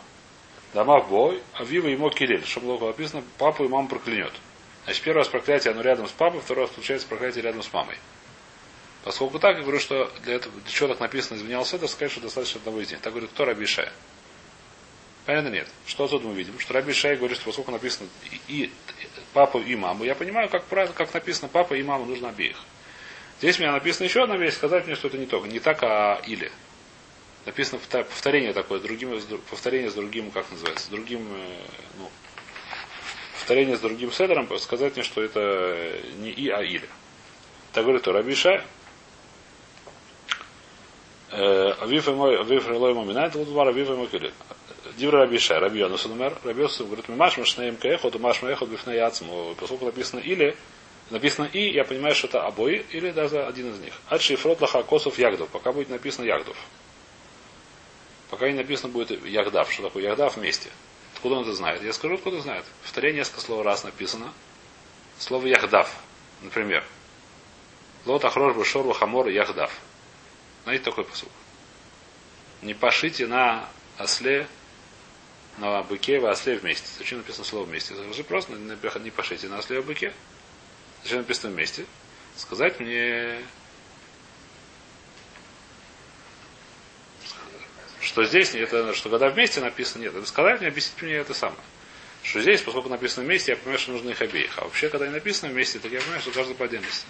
[0.73, 2.45] Дома в бой, а Вива ему килель.
[2.45, 4.33] Чтобы было написано, папу и маму проклянет.
[4.83, 7.97] Значит, первый раз проклятие, оно рядом с папой, второй раз получается проклятие рядом с мамой.
[9.05, 12.21] Поскольку так, я говорю, что для этого, для чего так написано, извинялся, это сказать, что
[12.21, 12.99] достаточно одного из них.
[13.01, 13.89] Так говорит, кто Раби Шай?
[15.27, 15.67] Понятно, нет.
[15.85, 16.59] Что тут мы видим?
[16.59, 18.71] Что Раби Шай говорит, что поскольку написано и, и
[19.31, 22.57] папу, и маму, я понимаю, как, как написано папа и мама, нужно обеих.
[23.37, 25.83] Здесь у меня написано еще одна вещь, сказать мне, что это не только, не так,
[25.83, 26.51] а или
[27.45, 31.57] написано повторение такое, другим, повторение с другим, как называется, с другим, э,
[31.99, 32.09] ну,
[33.33, 36.89] повторение с другим седером, сказать мне, что это не и, а или.
[37.71, 38.65] Так говорит то Рабиша.
[41.37, 44.33] Э, авив мой, авив релой моминает, вот два авив мой килит.
[44.95, 48.95] Дивра Рабиша, Раби Йонас, умер, Раби Йонас говорит, мы маш машнеем каэхот, маш маэхот бифней
[48.95, 49.53] яцму.
[49.59, 50.55] Поскольку написано или,
[51.09, 53.93] написано и, я понимаю, что это обои, или даже один из них.
[54.07, 56.55] Адши фрот лаха косов ягдов, пока будет написано ягдов.
[58.29, 59.69] Пока не написано будет Яхдав.
[59.71, 60.69] Что такое Яхдав вместе?
[61.15, 61.83] Откуда он это знает?
[61.83, 62.63] Я скажу, откуда знает.
[62.81, 64.31] В таре несколько слов раз написано.
[65.19, 65.93] Слово Яхдав.
[66.41, 66.83] Например.
[68.05, 69.71] Лот Ахрош Бешор Хамор Яхдав.
[70.65, 71.29] Знаете такой посыл?
[72.63, 74.47] Не пошите на осле,
[75.59, 76.87] на быке в осле вместе.
[76.97, 77.93] Зачем написано слово вместе?
[77.93, 80.11] Скажи просто не пошите на осле в быке.
[81.03, 81.85] Зачем написано вместе?
[82.35, 83.39] Сказать мне
[88.01, 91.61] Что здесь, это, что когда вместе написано, нет, это сказать мне, объяснить мне это самое.
[92.23, 94.51] Что здесь, поскольку написано вместе, я понимаю, что нужно их обеих.
[94.57, 97.05] А вообще, когда не написано вместе, так я понимаю, что каждый по отдельности.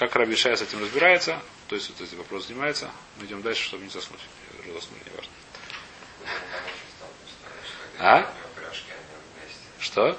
[0.00, 3.64] Как Раби Шай с этим разбирается, то есть вот этот вопрос занимается, мы идем дальше,
[3.64, 4.22] чтобы не заснуть.
[4.58, 5.32] Уже заснул, не важно.
[7.98, 8.34] А?
[9.78, 10.18] Что?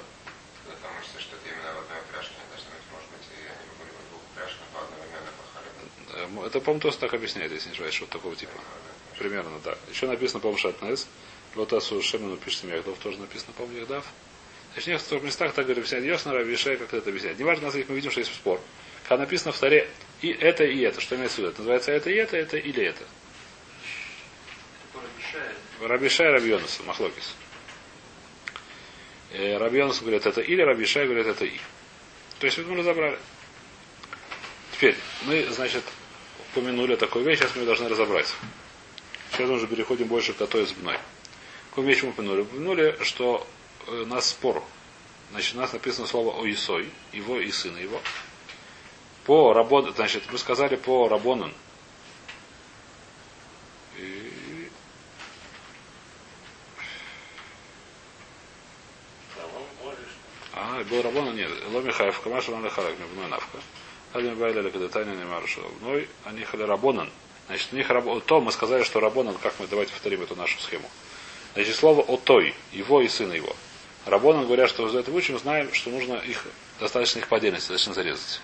[6.46, 8.52] Это, по-моему, тоже так объясняет, если не ошибаюсь, что такого типа.
[9.18, 9.76] Примерно, да.
[9.90, 11.08] Еще написано, по-моему, Шатнес.
[11.56, 14.04] Лотасу Шемену пишется Мехдов, тоже написано, по-моему, Яхдав.
[14.74, 17.40] Значит, в некоторых местах так говорят, объясняет Йосна, Равишай, как это объясняет.
[17.40, 18.60] Неважно, нас мы видим, что есть спор.
[19.12, 19.90] Когда написано в таре
[20.22, 21.50] и это, и это, что имеется в виду?
[21.50, 23.04] Это называется это и это, это или это.
[25.82, 27.34] Рабишай Рабьонаса, Махлокис.
[29.32, 31.60] Э, Рабьонас говорит это или, Рабишай говорит это и.
[32.38, 33.18] То есть мы разобрали.
[34.72, 35.84] Теперь, мы, значит,
[36.50, 38.34] упомянули такую вещь, сейчас мы ее должны разобрать.
[39.32, 40.96] Сейчас мы уже переходим больше к той зубной.
[41.68, 42.40] Какую вещь мы упомянули?
[42.40, 43.46] Упомянули, что
[43.88, 44.64] э, у нас спор.
[45.32, 48.00] Значит, у нас написано слово о Исой, его и сына его.
[49.24, 51.52] По работе, значит, мы сказали по Рабонан.
[60.54, 61.50] А, был Рабонан, нет.
[61.72, 63.58] Ломихаев, Камаша, Налехарак, Мебной Навка.
[64.12, 65.64] Один Байля, когда Таня не маршал.
[65.80, 67.10] Мной, они хали Рабонан.
[67.46, 68.04] Значит, у них раб...
[68.24, 70.88] то мы сказали, что Рабонан, как мы давайте повторим эту нашу схему.
[71.54, 73.54] Значит, слово о той, его и сына его.
[74.06, 76.44] Рабонан говорят, что из этого учим, знаем, что нужно их
[76.80, 78.40] достаточно их по отдельности, достаточно зарезать.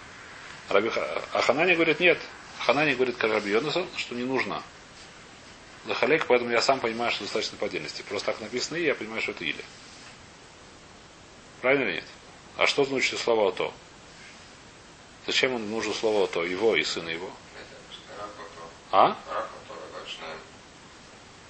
[0.68, 0.90] Раби...
[1.32, 2.18] А говорит, нет.
[2.58, 3.58] Ханани говорит, как Раби
[3.96, 4.62] что не нужно.
[5.86, 8.02] Лахалек, поэтому я сам понимаю, что достаточно по отдельности.
[8.02, 9.64] Просто так написано и я понимаю, что это или.
[11.62, 12.04] Правильно или нет?
[12.56, 13.72] А что значит слово то?
[15.26, 16.44] Зачем он нужно слово то?
[16.44, 17.30] Его и сына его?
[18.90, 19.16] А?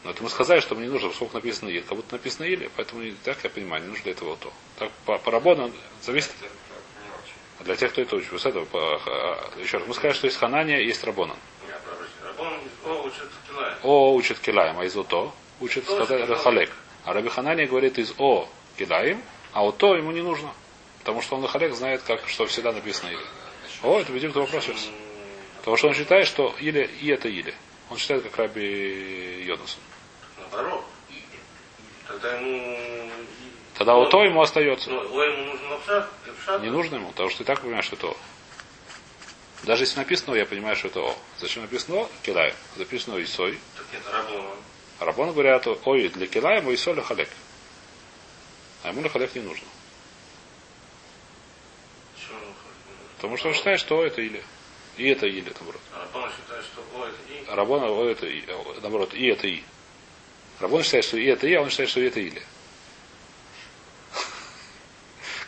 [0.04, 1.80] Но это мы сказали, что мне не нужно, сколько написано или.
[1.80, 4.52] Как будто написано или, поэтому так я понимаю, не нужно для этого то.
[4.78, 6.30] Так по, по работе зависит.
[7.60, 8.32] А для тех, кто это учит.
[8.46, 9.00] этого, по,
[9.60, 11.36] еще раз, мы сказали, что есть Ханания, есть Рабонан.
[13.82, 16.70] О учит Килаем, а из Ото учит Халек.
[17.04, 20.52] А Раби Ханания говорит из О Килаем, а Ото ему не нужно.
[21.00, 23.24] Потому что он Халек знает, как, что всегда написано или.
[23.82, 24.72] О, это ведем к вопросу.
[25.58, 27.54] Потому что он считает, что или и это или.
[27.90, 29.80] Он считает, как Раби Йонасон.
[30.38, 30.84] Наоборот.
[32.06, 33.10] Тогда ему...
[33.78, 34.90] Тогда Ну, вот то ему остается.
[34.90, 36.10] Ему нужно пшат,
[36.42, 36.62] пшат.
[36.62, 38.16] Не нужно ему, потому что ты так понимаешь, что это О.
[39.62, 41.16] Даже если написано я понимаю, что это О.
[41.38, 42.10] Зачем написано О?
[42.24, 42.54] Килай.
[42.76, 43.56] Записано Исой.
[43.76, 44.50] Так нет, рабона.
[44.98, 47.28] А Рабон говорят, ой, для Килая мой Исой халек.
[48.82, 49.66] А ему халек не нужно.
[53.16, 54.42] Потому что он считает, что О это или.
[54.96, 55.80] И это или, наоборот.
[55.94, 57.44] А рабона считает, что О это И.
[57.46, 58.44] А Рабон, О это и,
[58.82, 59.62] наоборот, и это и.
[60.58, 62.42] Рабон считает, что и это и, а он считает, что и это или.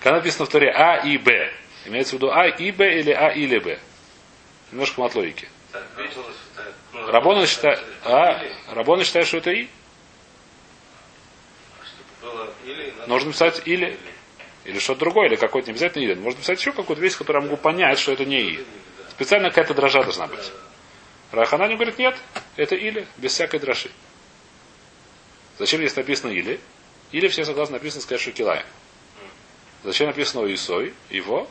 [0.00, 1.52] Когда написано в Торе А и Б,
[1.84, 3.78] имеется в виду А и Б или А или Б.
[4.72, 5.48] Немножко от логики.
[6.92, 9.68] Ну, Рабона считает, а, Рабона считает, что это и.
[12.22, 13.98] надо Нужно писать или.
[14.64, 16.14] Или что-то другое, или какой-то не обязательно или.
[16.14, 18.66] Можно писать еще какую-то вещь, которую я могу понять, что это не и.
[19.10, 20.50] Специально какая-то дрожа должна быть.
[21.30, 22.16] Раханани говорит, нет,
[22.56, 23.90] это или, без всякой дрожи.
[25.58, 26.60] Зачем здесь написано или?
[27.12, 28.64] Или все согласны написано сказать, что килай.
[29.82, 31.48] Зачем написано Исой, его?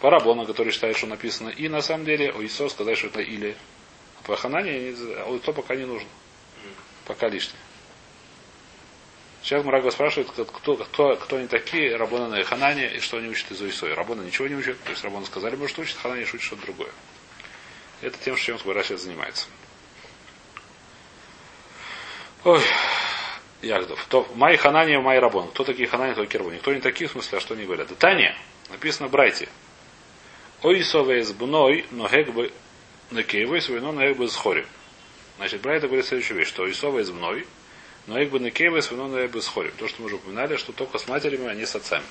[0.00, 3.56] По Рабону, который считает, что написано и на самом деле Исо сказать, что это или.
[4.20, 4.94] А по Ханане
[5.44, 6.08] то пока не нужно.
[7.06, 7.60] Пока лишнее.
[9.42, 13.50] Сейчас Мурага спрашивает, кто, кто, кто, они такие, Рабона на Ханане, и что они учат
[13.52, 13.94] из Исой.
[13.94, 16.90] Рабона ничего не учат, то есть Рабона сказали, может учат, Ханане учат что-то другое.
[18.02, 19.46] Это тем, чем Гура сейчас занимается.
[22.44, 22.62] Ой,
[23.62, 24.04] Ягдов.
[24.08, 25.48] То, Май Ханани, Май Рабон.
[25.48, 26.54] Кто такие Ханани, кто такие Рабон?
[26.54, 27.88] Никто не такие, в смысле, а что они говорят?
[27.98, 28.36] Таня,
[28.70, 29.48] написано Брайте.
[30.62, 32.52] Ой сове с бной, но гек бы
[33.10, 34.66] на кейвой, свойно на бы с хорем.
[35.36, 37.46] Значит, Брайта говорит следующую вещь, что Исова из мной,
[38.06, 39.72] но их бы на кейвой, свойно на бы с хорем.
[39.78, 42.04] То, что мы уже упоминали, что только с матерями, а не с отцами.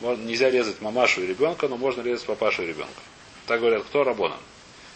[0.00, 3.00] Нельзя резать мамашу и ребенка, но можно резать папашу и ребенка.
[3.46, 4.40] Так говорят, кто Рабонан?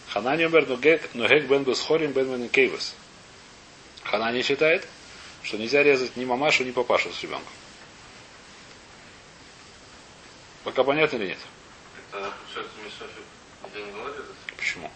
[0.09, 2.95] Ханани умер, но гек, но бен без хорем, бен бен кейвес.
[4.03, 4.85] Ханани считает,
[5.43, 7.53] что нельзя резать ни мамашу, ни папашу с ребенком.
[10.63, 11.39] Пока понятно или нет?
[12.11, 13.23] Это получается Мисофик,
[13.75, 14.23] не это?
[14.57, 14.91] Почему?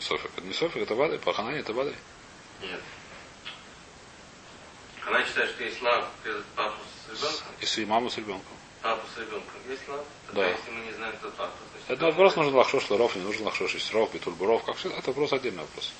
[0.00, 0.30] Софик.
[0.36, 1.18] Это не Софик, это Бады.
[1.18, 1.94] По Ханане это Бады.
[2.60, 2.80] Нет.
[5.06, 6.76] Она считает, что есть лав перед папу
[7.06, 8.56] с ребенком, Если и маму с ребенком.
[8.82, 9.60] папу с ребенком.
[9.68, 10.00] Есть лав?
[10.00, 10.32] Да.
[10.32, 13.44] Тогда, если мы не знаем, кто папа, значит, Это вопрос нужен лахшош ларов, не нужен
[13.44, 14.64] лахшош есть ров, битуль буров.
[14.64, 15.92] Как все, это вопрос отдельный вопрос.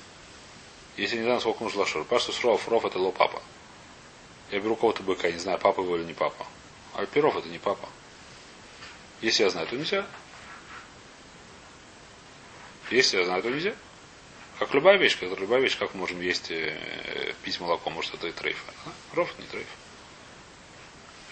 [0.95, 2.05] Если не знаю, сколько нужно лахшош.
[2.07, 3.41] Паш, что ров, ров это ло папа.
[4.53, 6.45] Я беру кого-то быка, не знаю, папа его или не папа.
[6.93, 7.89] А перов это не папа.
[9.19, 10.05] Если я знаю, то нельзя.
[12.91, 13.73] Если я знаю, то нельзя.
[14.59, 18.27] Как любая вещь, как любая вещь, как мы можем есть, э, пить молоко, может это
[18.27, 18.63] и трейф.
[18.85, 19.15] А?
[19.15, 19.67] Ров это не трейф.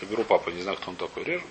[0.01, 1.45] Я беру папу, не знаю, кто он такой, режу.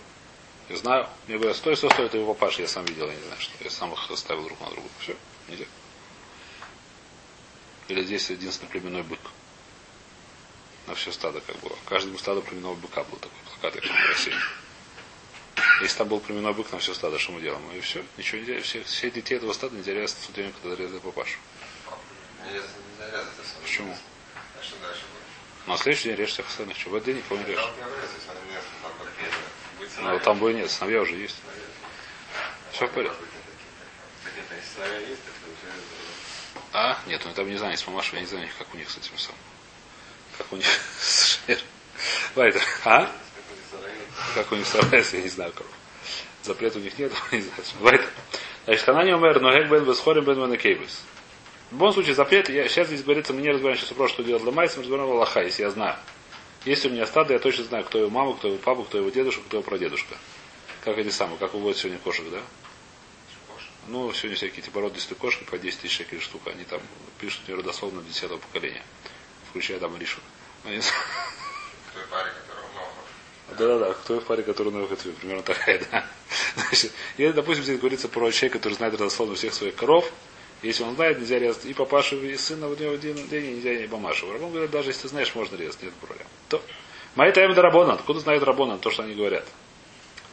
[0.68, 1.08] Я знаю.
[1.28, 3.52] Мне говорят, стой, стой, стой, это его папаша, я сам видел, я не знаю, что.
[3.62, 4.88] Я сам их ставил друг на друга.
[4.98, 5.14] Все,
[5.46, 5.66] нельзя.
[7.86, 9.20] Или здесь единственный племенной бык.
[10.90, 11.78] На все стадо как было.
[11.88, 14.34] Каждому стаду племенного быка был такой плакат, я в России.
[15.82, 17.62] Если там был племенной бык на все стадо, что мы делаем?
[17.76, 18.60] И все, ничего нельзя.
[18.60, 21.38] Все, все детей этого стада нельзя резать в день, когда резали папашу.
[23.62, 23.92] Почему?
[23.92, 23.96] А?
[25.66, 26.76] Но на следующий день режь всех остальных.
[26.76, 27.70] Что, в этот день никого не не обрезать,
[29.78, 31.36] если он нет, там Но будет нет, сыновья уже есть.
[32.72, 33.16] Все в порядке.
[36.72, 36.98] А?
[37.06, 39.16] Нет, ну там не знаю, с мамашей, я не знаю, как у них с этим
[39.16, 39.38] самым.
[40.40, 40.66] Как у них
[40.98, 41.58] с Шер.
[42.34, 42.62] Вайтер.
[42.86, 43.12] А?
[44.34, 45.66] Как у них старается, я не знаю, как.
[46.42, 47.62] Запрет у них нет, не знаю.
[47.80, 48.08] Вайтер.
[48.64, 51.02] Значит, Ханани умер, но гек бен бесхорим бен кейбис.
[51.68, 54.42] В любом случае, запрет, я, сейчас здесь говорится, мы не разбираем сейчас вопрос, что делать
[54.42, 55.96] Ламайс, мы разбираем Аллаха, если я знаю.
[56.64, 59.10] Если у меня стадо, я точно знаю, кто его мама, кто его папа, кто его
[59.10, 60.16] дедушка, кто его прадедушка.
[60.82, 62.40] Как эти самые, как уводят сегодня кошек, да?
[63.88, 66.80] Ну, сегодня всякие типа родистые кошки по 10 тысяч шекелей штука, они там
[67.20, 68.82] пишут мне родословно 10 поколения,
[69.50, 70.20] включая там Ришу.
[70.64, 72.32] Они- той паре,
[72.72, 73.58] много.
[73.58, 76.06] Да-да-да, кто в паре, который на выходе, примерно такая, да.
[76.56, 80.10] Значит, если, допустим, здесь говорится про человека, который знает родословно всех своих коров,
[80.62, 82.94] если он знает, нельзя резать и папашу, и сына в один
[83.28, 84.30] день, и нельзя и мамашу.
[84.32, 86.26] Рабон говорит, даже если ты знаешь, можно резать, нет проблем.
[86.48, 86.62] То,
[87.16, 87.96] Мои тайм да Рабонан.
[87.96, 89.44] Откуда знает Рабонан то, что они говорят?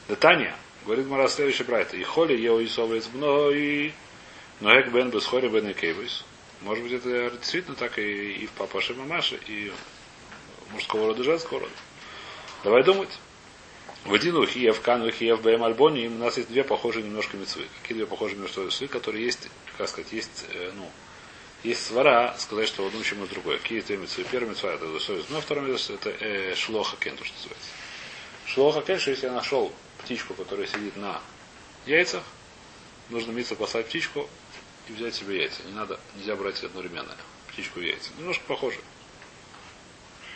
[0.07, 1.93] Да Таня, говорит Мара следующий брайт.
[1.93, 3.93] И холи ео и совец мной,
[4.59, 6.23] но эк бен без хори бен и кейвис.
[6.61, 9.71] Может быть, это действительно так и, и в папаше, и мамаше, и
[10.71, 11.71] мужского рода, и женского рода.
[12.63, 13.09] Давай думать.
[14.05, 17.65] В один Хиев, Кан, Хиев, Бэм, Альбони, у нас есть две похожие немножко мецвы.
[17.81, 20.89] Какие две похожие между мецвы, которые есть, как сказать, есть, э, ну,
[21.63, 23.57] есть свара, сказать, что одно чему другое.
[23.57, 24.25] Какие две мецвы?
[24.31, 27.69] Первая мецва это совесть, но вторая мецва это э, шлоха кен, то, что называется.
[28.45, 31.19] Шлоха кен, что если я нашел птичку, которая сидит на
[31.85, 32.23] яйцах,
[33.09, 34.29] нужно миться послать птичку
[34.89, 35.63] и взять себе яйца.
[35.63, 37.15] Не надо, нельзя брать одновременно
[37.51, 38.11] птичку и яйца.
[38.17, 38.79] Немножко похоже.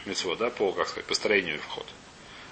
[0.05, 1.85] Мецво, да, по, как сказать, по строению вход.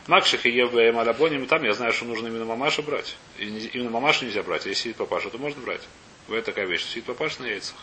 [0.08, 3.16] Макших и Евбеем Алабоним, там я знаю, что нужно именно мамашу брать.
[3.38, 4.66] И не- именно мамашу нельзя брать.
[4.66, 5.82] А если сидит папаша, то можно брать.
[6.28, 7.76] Бывает такая вещь, что сидит папаша на яйцах.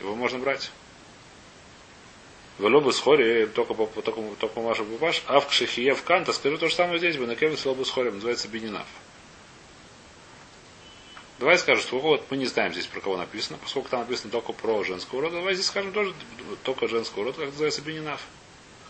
[0.00, 0.70] Его можно брать.
[2.58, 6.58] В лобу схоре только, по- только, только мамаша папаш, а в кшихие в канта, скажу
[6.58, 8.86] то же самое здесь, бы на кеве с лобу схоре, называется бенинав.
[11.38, 14.52] Давай скажем, что вот мы не знаем здесь про кого написано, поскольку там написано только
[14.52, 16.12] про женского рода, давай здесь скажем тоже
[16.64, 18.20] только женского рода, как называется бенинав.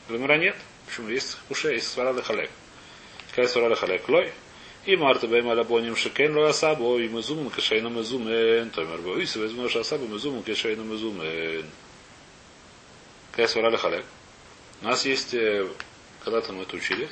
[0.08, 0.56] Гомера нет.
[0.86, 1.08] Почему?
[1.08, 2.50] Есть уше, есть сварада халек.
[3.28, 4.08] Какая сварада халек?
[4.08, 4.32] Лой.
[4.86, 8.70] И марта бэм алабоним шекен ло асабо, и мезумен кашейна мезумен.
[8.70, 11.66] Томер бо, и свезмеш асабо мезумен кашейна мезумен.
[13.32, 14.06] Какая сварада халек?
[14.80, 15.68] У нас есть, э,
[16.24, 17.10] когда-то мы это учили,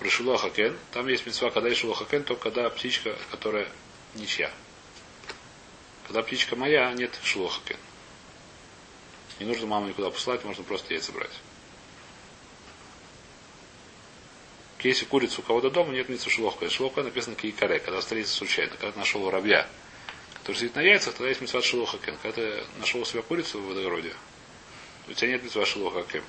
[0.00, 0.76] про Шилохакен.
[0.92, 3.68] Там есть мецва, когда есть Шилохакен, только когда птичка, которая
[4.14, 4.50] ничья.
[6.06, 7.78] Когда птичка моя, нет Шилохакен.
[9.40, 11.32] Не нужно маму никуда посылать, можно просто яйца брать.
[14.84, 16.68] Если курица у кого-то дома, нет митцва шеловка.
[16.68, 18.76] Шеловка написано киикаре, когда встретится случайно.
[18.76, 19.66] Когда нашел воробья,
[20.34, 22.18] который сидит на яйцах, тогда есть митцва шелоха кен.
[22.22, 24.12] Когда ты нашел у себя курицу в водогороде,
[25.08, 26.22] у тебя нет митцва шелоха кен.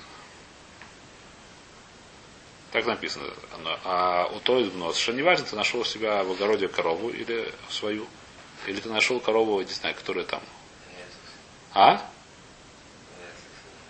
[2.75, 3.25] Так написано.
[3.53, 7.09] Оно- А у той нос, что не важно, ты нашел у себя в огороде корову
[7.09, 8.05] или свою,
[8.67, 10.41] или ты нашел корову, не знаю, которая там.
[11.73, 12.05] А?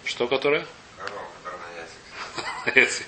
[0.03, 0.67] Что которая?
[0.97, 1.59] Корова, которая
[2.67, 3.07] на яйцах.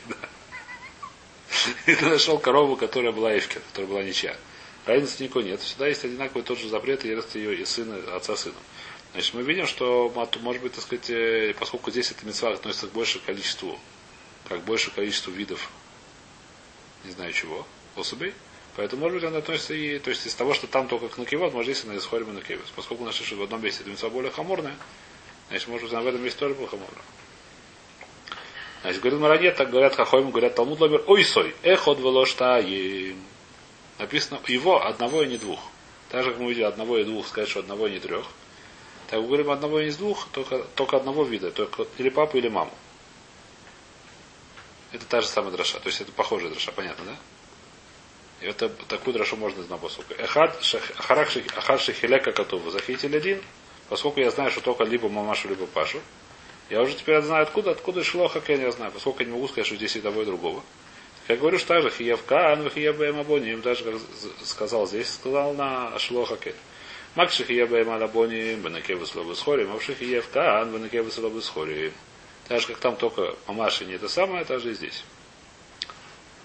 [1.86, 4.36] И ты нашел корову, которая была Эвкин, которая была ничья.
[4.88, 5.62] Разницы никакой нет.
[5.62, 8.58] Всегда есть одинаковый тот же запрет и ест ее и сына, отца сыном.
[9.12, 10.12] Значит, мы видим, что
[10.42, 13.80] может быть, так сказать, э, поскольку здесь эта мецва относится к большему количеству,
[14.48, 15.70] как большему количеству видов,
[17.04, 18.34] не знаю чего, особей,
[18.76, 21.54] поэтому, может быть, она относится и, то есть из того, что там только к накивот,
[21.54, 22.72] может, здесь она из хорема на кевис.
[22.76, 24.76] Поскольку нашли, что в одном месте мецва более хаморная,
[25.50, 27.04] значит, может быть, она в этом месте тоже была хаморная.
[28.84, 33.18] Значит, говорит Марадет, так говорят Хахойм, говорят Талмуд Лабер, ой сой, эхот велоштаем.
[33.98, 35.60] Написано его одного и не двух.
[36.10, 38.26] Так же, как мы видели одного и двух, сказать, что одного и не трех.
[39.10, 42.50] Так мы говорим одного и не двух, только, только одного вида, только или папу, или
[42.50, 42.72] маму.
[44.92, 45.80] Это та же самая дроша.
[45.80, 47.16] То есть это похожая дроша, понятно, да?
[48.42, 50.14] И это такую дрошу можно из посука.
[50.14, 52.70] Эхад шах- ахарак ших- ахар шехилека котову.
[52.70, 53.42] Захитил один,
[53.90, 56.00] поскольку я знаю, что только либо мамашу, либо пашу.
[56.70, 59.66] Я уже теперь знаю, откуда, откуда шлоха кен я знаю, поскольку я не могу сказать,
[59.66, 60.64] что здесь и того, и другого.
[61.28, 63.96] Я говорю, что так же хиевка, ан хиебэм абоним, даже как
[64.46, 66.56] сказал здесь, сказал на шлоха кен.
[67.16, 71.92] Макши хиебэм алабоним, бенекевы слобы схорим, а хиевка, ан бенекевы слобы схорим.
[72.48, 75.04] Так же, как там только мамаши не это самое, так же и здесь.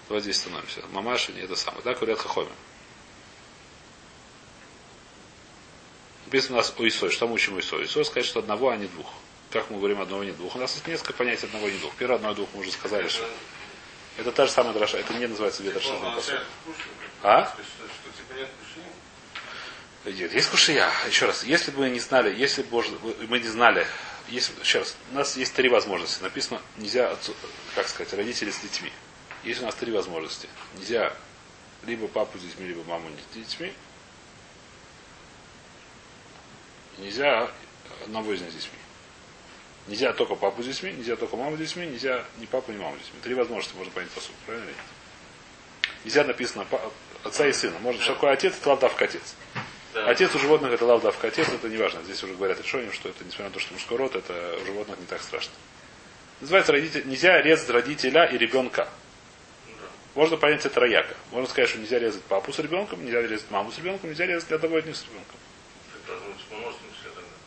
[0.09, 0.81] Вот здесь становимся.
[0.91, 1.81] Мамаши не это самое.
[1.83, 2.51] Так говорят хахоми.
[6.25, 7.09] Написано у нас Уисой.
[7.09, 7.79] Что мы учим Уисой?
[7.79, 9.07] Уисой сказать, что одного, а не двух.
[9.51, 10.55] Как мы говорим одного, а не двух.
[10.55, 11.93] У нас есть несколько понятий одного, а не двух.
[11.95, 13.29] Первое, одно, и двух мы уже сказали, что
[14.17, 14.97] это та же самая дроша.
[14.97, 15.93] Это не называется две дроши.
[17.21, 17.55] А?
[18.17, 20.89] Типа нет есть кушия.
[21.07, 22.83] Еще раз, если бы мы не знали, если бы
[23.29, 23.87] мы не знали,
[24.29, 26.23] еще раз, у нас есть три возможности.
[26.23, 27.35] Написано, нельзя, отцу-
[27.75, 28.91] как сказать, родители с детьми.
[29.43, 30.47] Есть у нас три возможности.
[30.77, 31.13] Нельзя
[31.85, 33.73] либо папу с детьми, либо маму с детьми.
[36.97, 37.51] Нельзя
[38.03, 38.77] одного из них с детьми.
[39.87, 42.95] Нельзя только папу с детьми, нельзя только маму с детьми, нельзя ни папу, ни маму
[42.95, 43.19] с детьми.
[43.21, 44.65] Три возможности можно понять по сути, правильно?
[44.65, 44.85] или нет?
[46.05, 46.65] Нельзя написано
[47.23, 47.77] отца и сына.
[47.79, 49.35] Может, что такое отец, это лавдавка отец.
[49.93, 50.09] Да.
[50.09, 52.01] Отец у животных это лавдавка отец, это не важно.
[52.03, 54.99] Здесь уже говорят решением, что это, несмотря на то, что мужской род, это у животных
[54.99, 55.53] не так страшно.
[56.41, 58.87] Называется родитель, нельзя резать родителя и ребенка.
[59.67, 59.73] Да.
[60.15, 61.15] Можно понять это рояка.
[61.31, 64.51] Можно сказать, что нельзя резать папу с ребенком, нельзя резать маму с ребенком, нельзя резать
[64.51, 65.37] одного из них с ребенком.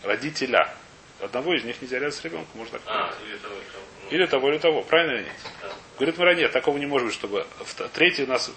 [0.02, 0.72] Родителя.
[1.20, 3.84] Одного из них нельзя резать с ребенком, можно так А, или того, и того.
[4.10, 4.82] Или того, или того.
[4.82, 5.32] Правильно или нет?
[5.62, 5.68] да.
[5.96, 7.46] Говорит Мара, нет, такого не может быть, чтобы
[7.94, 8.52] третий у нас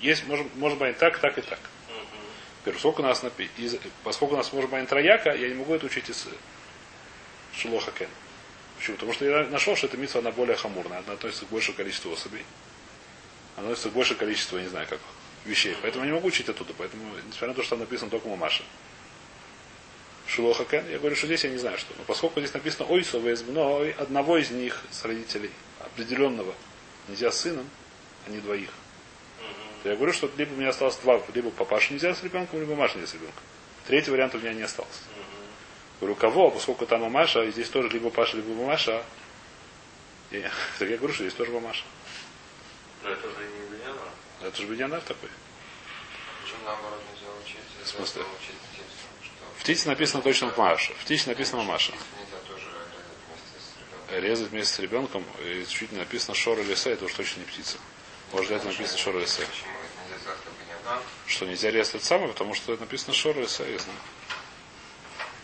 [0.00, 1.60] есть, может, может быть так, так и так.
[2.72, 3.24] Поскольку у нас,
[3.56, 6.26] из- поскольку у нас может быть трояка, я не могу это учить из
[7.54, 8.08] Шилоха Кен.
[8.78, 8.96] Почему?
[8.96, 12.12] Потому что я нашел, что эта митва, она более хамурная, она относится к большему количеству
[12.12, 12.44] особей.
[13.56, 15.00] Она относится к большему количеству, не знаю, как
[15.44, 15.76] вещей.
[15.82, 16.72] Поэтому я не могу учить оттуда.
[16.76, 18.62] Поэтому, несмотря на то, что там написано только мамаша.
[20.26, 21.92] Шилоха Кен, я говорю, что здесь я не знаю, что.
[21.98, 23.04] Но поскольку здесь написано ой,
[23.48, 26.54] но одного из них с родителей, определенного,
[27.08, 27.68] нельзя с сыном,
[28.26, 28.70] а не двоих.
[29.82, 32.72] То я говорю, что либо у меня осталось два, либо папаша нельзя с ребенком, либо
[32.72, 33.42] мамаша нельзя с ребенком.
[33.86, 35.00] Третий вариант у меня не остался.
[35.16, 35.46] Мгм.
[36.00, 36.50] Говорю, кого?
[36.50, 39.02] Поскольку там мамаша, и здесь тоже либо Паша, либо мамаша.
[40.30, 40.40] И,
[40.78, 41.84] так я говорю, что здесь тоже мамаша.
[43.02, 44.46] Но это уже не но...
[44.46, 45.30] Это же бедянав такой.
[46.42, 47.84] Почему наоборот нельзя учить?
[47.84, 48.22] В смысле?
[48.22, 48.54] Учить
[49.56, 50.92] В птице написано точно мамаша.
[50.94, 51.92] В птице написано мамаша.
[54.10, 55.24] резать вместе с ребенком.
[55.44, 57.78] и чуть не написано шор или се, это уж точно не птица.
[58.32, 58.68] Может, написано это
[60.68, 61.02] не было?
[61.26, 63.98] Что нельзя резать самое, потому что это написано шор или се, я знаю.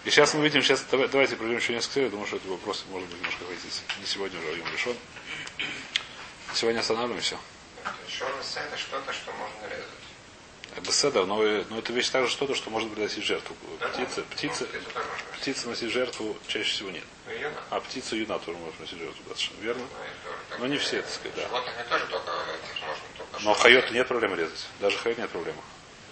[0.05, 2.85] И сейчас мы видим, сейчас давай- давайте проведем еще несколько серий, думаю, что это вопрос
[2.91, 3.83] может быть немножко хватить.
[3.99, 4.97] Не сегодня уже Йом решен.
[6.55, 7.37] Сегодня останавливаемся.
[8.09, 9.96] Шорвеса это что-то, что можно резать.
[10.83, 11.37] Беседа, но,
[11.71, 13.57] но это вещь также что-то, что может приносить жертву.
[13.93, 17.05] Птица, птица, Ну, птица носить жертву чаще всего нет.
[17.27, 17.33] Ну.
[17.71, 19.83] А птица юна тоже может носить жертву, достаточно верно?
[20.51, 21.63] Ну, Но не все, так сказать, да.
[23.41, 24.67] Но хайот нет проблемы резать.
[24.81, 25.59] Даже хайот нет проблемы.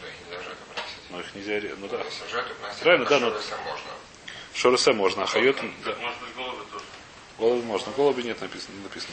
[0.00, 1.10] Да, и нельзя жертву приносить.
[1.10, 1.78] Но их нельзя резать.
[1.78, 2.04] Ну да.
[2.80, 3.40] Правильно, да, но-
[4.54, 5.24] шорвеса можно.
[5.24, 5.56] А хайот...
[5.84, 5.92] Да.
[5.92, 6.34] Так, может быть,
[7.38, 7.92] голуби можно.
[7.92, 9.12] Голуби нет написано, не написано.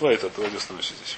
[0.00, 1.16] Давай это, давайте остановимся здесь.